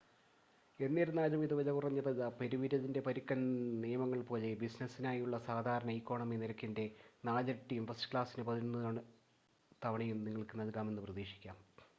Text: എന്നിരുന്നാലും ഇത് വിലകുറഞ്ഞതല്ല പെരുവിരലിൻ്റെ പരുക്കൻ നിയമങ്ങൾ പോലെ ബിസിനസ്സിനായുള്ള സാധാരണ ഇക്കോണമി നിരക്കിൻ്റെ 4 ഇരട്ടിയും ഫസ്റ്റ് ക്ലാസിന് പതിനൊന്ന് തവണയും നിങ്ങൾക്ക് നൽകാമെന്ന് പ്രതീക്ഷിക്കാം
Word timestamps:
എന്നിരുന്നാലും 0.79 1.41
ഇത് 1.45 1.53
വിലകുറഞ്ഞതല്ല 1.59 2.27
പെരുവിരലിൻ്റെ 2.39 3.01
പരുക്കൻ 3.07 3.41
നിയമങ്ങൾ 3.83 4.21
പോലെ 4.29 4.49
ബിസിനസ്സിനായുള്ള 4.63 5.37
സാധാരണ 5.49 5.91
ഇക്കോണമി 5.99 6.37
നിരക്കിൻ്റെ 6.43 6.85
4 7.29 7.55
ഇരട്ടിയും 7.55 7.87
ഫസ്റ്റ് 7.91 8.11
ക്ലാസിന് 8.11 8.45
പതിനൊന്ന് 8.49 9.03
തവണയും 9.81 10.21
നിങ്ങൾക്ക് 10.27 10.57
നൽകാമെന്ന് 10.63 11.03
പ്രതീക്ഷിക്കാം 11.07 11.57